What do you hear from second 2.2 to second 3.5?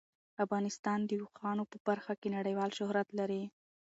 کې نړیوال شهرت لري.